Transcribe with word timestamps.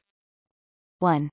1 1.00 1.30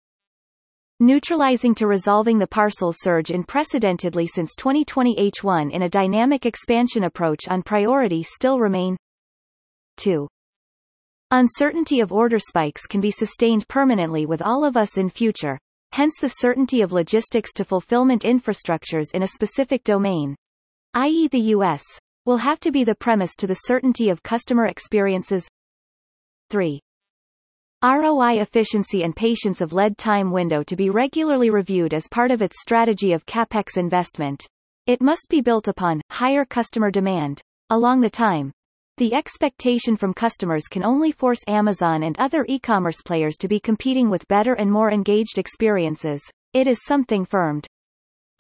neutralizing 1.01 1.75
to 1.75 1.87
resolving 1.87 2.39
the 2.39 2.47
parcel 2.47 2.93
surge 2.93 3.31
unprecedentedly 3.31 4.27
since 4.27 4.55
2020 4.57 5.17
H1 5.17 5.71
in 5.73 5.83
a 5.83 5.89
dynamic 5.89 6.47
expansion 6.47 7.05
approach 7.05 7.49
on 7.49 7.63
priority 7.63 8.23
still 8.23 8.59
remain 8.59 8.97
2. 9.99 10.29
Uncertainty 11.31 12.01
of 12.01 12.13
order 12.13 12.39
spikes 12.39 12.87
can 12.87 13.01
be 13.01 13.11
sustained 13.11 13.69
permanently 13.69 14.27
with 14.27 14.41
all 14.41 14.65
of 14.65 14.77
us 14.77 14.97
in 14.97 15.11
future, 15.11 15.59
hence 15.93 16.15
the 16.21 16.29
certainty 16.29 16.81
of 16.81 16.93
logistics 16.93 17.53
to 17.53 17.65
fulfillment 17.65 18.23
infrastructures 18.23 19.07
in 19.15 19.23
a 19.23 19.29
specific 19.29 19.85
domain, 19.85 20.35
i.e. 20.95 21.29
the 21.29 21.41
U.S., 21.57 21.83
will 22.25 22.39
have 22.39 22.61
to 22.61 22.71
be 22.71 22.85
the 22.85 22.95
premise 22.95 23.37
to 23.37 23.47
the 23.47 23.55
certainty 23.55 24.09
of 24.09 24.23
customer 24.23 24.67
experiences. 24.67 25.49
3. 26.51 26.81
ROI 27.85 28.41
efficiency 28.41 29.05
and 29.05 29.15
patience 29.15 29.61
of 29.61 29.73
lead 29.73 29.97
time 29.97 30.33
window 30.33 30.65
to 30.65 30.75
be 30.75 30.91
regularly 30.91 31.49
reviewed 31.49 31.95
as 31.95 32.09
part 32.09 32.33
of 32.33 32.43
its 32.43 32.61
strategy 32.61 33.13
of 33.13 33.25
capex 33.25 33.77
investment. 33.77 34.45
It 34.87 35.01
must 35.01 35.29
be 35.31 35.41
built 35.41 35.69
upon 35.69 36.01
higher 36.11 36.45
customer 36.45 36.91
demand. 36.91 37.41
Along 37.71 38.01
the 38.01 38.11
time, 38.11 38.51
the 38.97 39.15
expectation 39.15 39.95
from 39.95 40.13
customers 40.13 40.65
can 40.67 40.83
only 40.83 41.13
force 41.13 41.39
Amazon 41.47 42.03
and 42.03 42.19
other 42.19 42.45
e-commerce 42.49 43.01
players 43.01 43.37
to 43.37 43.47
be 43.47 43.61
competing 43.61 44.11
with 44.11 44.27
better 44.27 44.55
and 44.55 44.73
more 44.73 44.91
engaged 44.91 45.39
experiences. 45.39 46.21
It 46.55 46.67
is 46.67 46.85
something 46.85 47.25
firmed. 47.25 47.69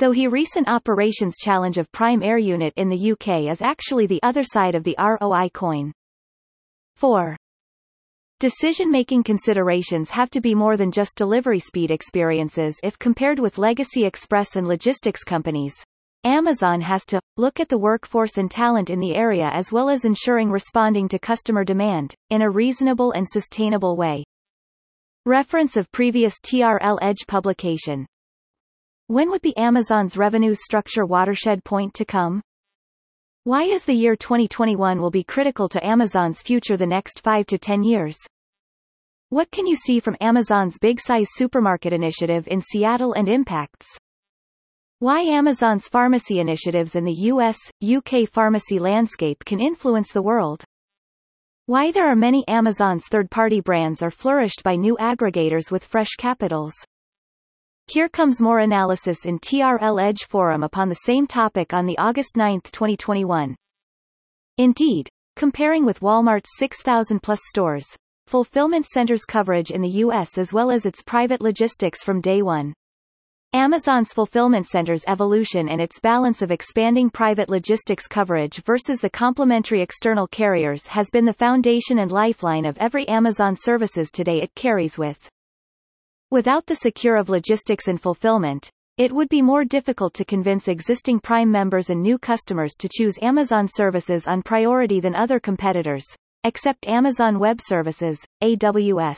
Though 0.01 0.11
he 0.11 0.27
recent 0.27 0.69
operations 0.69 1.37
challenge 1.39 1.79
of 1.79 1.93
Prime 1.93 2.25
Air 2.25 2.39
Unit 2.39 2.73
in 2.77 2.89
the 2.89 3.13
UK 3.13 3.53
is 3.53 3.63
actually 3.63 4.09
the 4.09 4.23
other 4.25 4.43
side 4.43 4.75
of 4.75 4.83
the 4.83 4.97
ROI 4.99 5.51
coin. 5.55 5.93
4. 6.97 7.37
Decision-making 8.41 9.25
considerations 9.25 10.11
have 10.11 10.31
to 10.31 10.41
be 10.41 10.55
more 10.55 10.77
than 10.77 10.93
just 10.93 11.17
delivery 11.17 11.59
speed 11.59 11.91
experiences 11.91 12.79
if 12.85 12.97
compared 12.97 13.41
with 13.41 13.59
legacy 13.59 14.05
express 14.05 14.55
and 14.55 14.65
logistics 14.65 15.25
companies. 15.25 15.75
Amazon 16.23 16.81
has 16.81 17.05
to 17.07 17.21
look 17.37 17.59
at 17.59 17.69
the 17.69 17.79
workforce 17.79 18.39
and 18.39 18.49
talent 18.49 18.91
in 18.91 19.01
the 19.01 19.17
area 19.17 19.51
as 19.53 19.73
well 19.73 19.89
as 19.89 20.05
ensuring 20.05 20.53
responding 20.53 21.09
to 21.09 21.19
customer 21.19 21.65
demand 21.65 22.15
in 22.31 22.43
a 22.43 22.49
reasonable 22.49 23.11
and 23.11 23.27
sustainable 23.29 23.97
way. 23.97 24.23
Reference 25.27 25.77
of 25.77 25.91
previous 25.91 26.37
TRL 26.41 26.99
Edge 27.03 27.27
publication. 27.27 28.07
When 29.09 29.31
would 29.31 29.43
be 29.43 29.57
Amazon's 29.57 30.17
revenue 30.17 30.55
structure 30.55 31.05
watershed 31.05 31.65
point 31.65 31.93
to 31.95 32.05
come? 32.05 32.41
Why 33.49 33.63
is 33.63 33.87
the 33.87 33.95
year 33.95 34.15
2021 34.15 35.01
will 35.01 35.11
be 35.11 35.25
critical 35.25 35.71
to 35.71 35.83
Amazon's 35.83 36.43
future 36.43 36.77
the 36.77 36.85
next 36.85 37.25
5 37.25 37.47
to 37.47 37.57
10 37.57 37.83
years? 37.83 38.19
What 39.31 39.51
can 39.51 39.67
you 39.67 39.75
see 39.75 40.01
from 40.01 40.19
Amazon's 40.21 40.77
big 40.77 41.01
size 41.01 41.29
supermarket 41.31 41.95
initiative 41.95 42.47
in 42.49 42.61
Seattle 42.61 43.15
and 43.15 43.27
impacts? 43.27 43.87
Why 44.99 45.21
Amazon's 45.23 45.89
pharmacy 45.89 46.41
initiatives 46.41 46.95
in 46.95 47.07
the 47.07 47.31
US, 47.33 47.57
UK 47.83 48.29
pharmacy 48.29 48.79
landscape 48.79 49.43
can 49.47 49.61
influence 49.61 50.13
the 50.13 50.21
world? 50.21 50.63
Why 51.65 51.91
there 51.91 52.07
are 52.07 52.15
many 52.15 52.47
Amazon's 52.49 53.07
third-party 53.11 53.63
brands 53.63 54.03
are 54.03 54.11
flourished 54.11 54.63
by 54.63 54.77
new 54.77 54.95
aggregators 55.01 55.73
with 55.73 55.87
fresh 55.87 56.17
capitals. 56.19 56.75
Here 57.91 58.11
comes 58.11 58.39
more 58.39 58.59
analysis 58.59 59.25
in 59.25 59.39
TRL 59.39 60.03
Edge 60.03 60.27
Forum 60.27 60.63
upon 60.63 60.91
the 60.91 61.05
same 61.07 61.27
topic 61.27 61.73
on 61.73 61.87
the 61.87 61.97
August 61.97 62.37
9, 62.37 62.61
2021. 62.61 63.57
Indeed, 64.59 65.09
comparing 65.37 65.87
with 65.87 66.01
Walmart's 66.01 66.51
6,000 66.59 67.23
plus 67.23 67.41
stores, 67.49 67.87
fulfillment 68.27 68.85
centers 68.85 69.25
coverage 69.25 69.71
in 69.71 69.81
the 69.81 70.03
U.S. 70.05 70.37
as 70.37 70.53
well 70.53 70.71
as 70.71 70.85
its 70.85 71.03
private 71.03 71.41
logistics 71.41 72.05
from 72.05 72.21
day 72.21 72.43
one. 72.43 72.75
Amazon's 73.55 74.13
fulfillment 74.13 74.67
center's 74.67 75.05
evolution 75.09 75.71
and 75.71 75.81
its 75.81 75.99
balance 75.99 76.43
of 76.43 76.51
expanding 76.51 77.09
private 77.09 77.49
logistics 77.49 78.07
coverage 78.07 78.63
versus 78.65 79.01
the 79.01 79.09
complementary 79.09 79.81
external 79.81 80.27
carriers 80.27 80.89
has 80.89 81.09
been 81.11 81.25
the 81.25 81.33
foundation 81.33 82.01
and 82.01 82.13
lifeline 82.13 82.67
of 82.67 82.77
every 82.77 83.09
Amazon 83.09 83.57
services 83.57 84.11
today 84.13 84.43
it 84.43 84.55
carries 84.55 84.99
with. 84.99 85.31
Without 86.31 86.67
the 86.67 86.75
secure 86.75 87.17
of 87.17 87.31
logistics 87.31 87.89
and 87.89 87.99
fulfillment, 87.99 88.71
it 88.99 89.11
would 89.11 89.31
be 89.31 89.41
more 89.41 89.65
difficult 89.65 90.13
to 90.13 90.27
convince 90.27 90.69
existing 90.69 91.21
Prime 91.21 91.51
members 91.51 91.89
and 91.89 92.03
new 92.03 92.19
customers 92.19 92.75
to 92.81 92.89
choose 92.93 93.19
Amazon 93.23 93.67
services 93.67 94.29
on 94.29 94.43
priority 94.43 95.01
than 95.01 95.15
other 95.15 95.41
competitors, 95.41 96.05
except 96.45 96.87
Amazon 96.87 97.39
Web 97.39 97.61
Services, 97.63 98.23
AWS. 98.43 99.17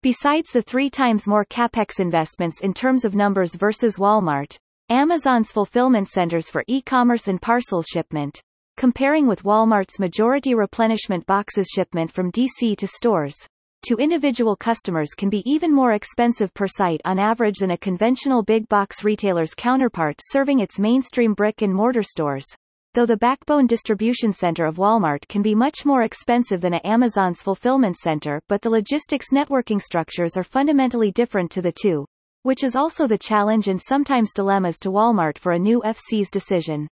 Besides 0.00 0.52
the 0.52 0.62
three 0.62 0.90
times 0.90 1.26
more 1.26 1.44
capex 1.44 1.98
investments 1.98 2.60
in 2.60 2.72
terms 2.72 3.04
of 3.04 3.16
numbers 3.16 3.56
versus 3.56 3.96
Walmart, 3.96 4.56
Amazon's 4.90 5.50
fulfillment 5.50 6.06
centers 6.06 6.48
for 6.48 6.62
e-commerce 6.68 7.26
and 7.26 7.42
parcels 7.42 7.86
shipment, 7.86 8.40
comparing 8.76 9.26
with 9.26 9.42
Walmart's 9.42 9.98
majority 9.98 10.54
replenishment 10.54 11.26
boxes 11.26 11.66
shipment 11.66 12.12
from 12.12 12.30
DC 12.30 12.76
to 12.76 12.86
stores, 12.86 13.34
to 13.82 13.96
individual 13.96 14.56
customers 14.56 15.14
can 15.16 15.30
be 15.30 15.42
even 15.44 15.72
more 15.74 15.92
expensive 15.92 16.52
per 16.54 16.66
site 16.66 17.00
on 17.04 17.18
average 17.18 17.58
than 17.58 17.70
a 17.70 17.78
conventional 17.78 18.42
big 18.42 18.68
box 18.68 19.02
retailer's 19.02 19.54
counterpart 19.54 20.20
serving 20.20 20.60
its 20.60 20.78
mainstream 20.78 21.34
brick 21.34 21.62
and 21.62 21.74
mortar 21.74 22.02
stores. 22.02 22.46
Though 22.94 23.06
the 23.06 23.16
backbone 23.16 23.66
distribution 23.66 24.32
center 24.32 24.64
of 24.64 24.76
Walmart 24.76 25.26
can 25.28 25.42
be 25.42 25.54
much 25.54 25.86
more 25.86 26.02
expensive 26.02 26.60
than 26.60 26.74
a 26.74 26.80
Amazon's 26.84 27.40
fulfillment 27.40 27.96
center 27.96 28.42
but 28.48 28.62
the 28.62 28.70
logistics 28.70 29.32
networking 29.32 29.80
structures 29.80 30.36
are 30.36 30.42
fundamentally 30.42 31.12
different 31.12 31.50
to 31.52 31.62
the 31.62 31.72
two, 31.72 32.04
which 32.42 32.64
is 32.64 32.74
also 32.74 33.06
the 33.06 33.16
challenge 33.16 33.68
and 33.68 33.80
sometimes 33.80 34.34
dilemmas 34.34 34.78
to 34.80 34.90
Walmart 34.90 35.38
for 35.38 35.52
a 35.52 35.58
new 35.58 35.80
FC's 35.84 36.30
decision. 36.30 36.88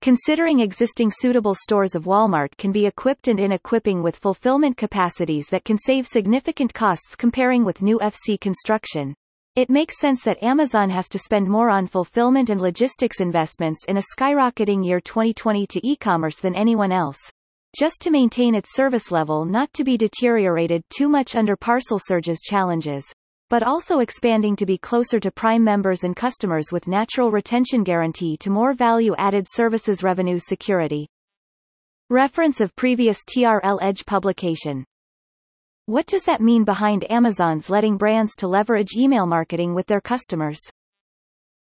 Considering 0.00 0.60
existing 0.60 1.10
suitable 1.10 1.56
stores 1.56 1.96
of 1.96 2.04
Walmart 2.04 2.56
can 2.56 2.70
be 2.70 2.86
equipped 2.86 3.26
and 3.26 3.40
in 3.40 3.50
equipping 3.50 4.00
with 4.00 4.14
fulfillment 4.14 4.76
capacities 4.76 5.48
that 5.48 5.64
can 5.64 5.76
save 5.76 6.06
significant 6.06 6.72
costs 6.72 7.16
comparing 7.16 7.64
with 7.64 7.82
new 7.82 7.98
FC 7.98 8.40
construction. 8.40 9.12
It 9.56 9.68
makes 9.68 9.98
sense 9.98 10.22
that 10.22 10.40
Amazon 10.40 10.88
has 10.90 11.08
to 11.08 11.18
spend 11.18 11.48
more 11.48 11.68
on 11.68 11.88
fulfillment 11.88 12.48
and 12.48 12.60
logistics 12.60 13.20
investments 13.20 13.84
in 13.88 13.96
a 13.96 14.02
skyrocketing 14.16 14.86
year 14.86 15.00
2020 15.00 15.66
to 15.66 15.80
e-commerce 15.84 16.38
than 16.38 16.54
anyone 16.54 16.92
else. 16.92 17.18
Just 17.76 17.96
to 18.02 18.12
maintain 18.12 18.54
its 18.54 18.76
service 18.76 19.10
level 19.10 19.44
not 19.44 19.72
to 19.72 19.82
be 19.82 19.96
deteriorated 19.96 20.84
too 20.96 21.08
much 21.08 21.34
under 21.34 21.56
parcel 21.56 21.98
surges 21.98 22.40
challenges 22.40 23.04
but 23.50 23.62
also 23.62 24.00
expanding 24.00 24.54
to 24.56 24.66
be 24.66 24.76
closer 24.76 25.18
to 25.18 25.30
Prime 25.30 25.64
members 25.64 26.04
and 26.04 26.14
customers 26.14 26.70
with 26.70 26.88
natural 26.88 27.30
retention 27.30 27.82
guarantee 27.82 28.36
to 28.36 28.50
more 28.50 28.74
value-added 28.74 29.46
services 29.48 30.02
revenue 30.02 30.38
security. 30.38 31.08
Reference 32.10 32.60
of 32.60 32.76
previous 32.76 33.18
TRL 33.24 33.78
Edge 33.80 34.04
publication. 34.06 34.84
What 35.86 36.06
does 36.06 36.24
that 36.24 36.42
mean 36.42 36.64
behind 36.64 37.10
Amazon's 37.10 37.70
letting 37.70 37.96
brands 37.96 38.36
to 38.36 38.48
leverage 38.48 38.94
email 38.96 39.26
marketing 39.26 39.74
with 39.74 39.86
their 39.86 40.02
customers? 40.02 40.60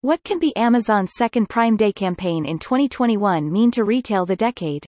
What 0.01 0.23
can 0.25 0.39
be 0.39 0.57
Amazon's 0.57 1.13
second 1.17 1.49
Prime 1.49 1.77
Day 1.77 1.93
campaign 1.93 2.45
in 2.45 2.59
2021 2.59 3.53
mean 3.53 3.71
to 3.73 3.85
retail 3.85 4.27
the 4.27 4.37
decade? 4.37 4.85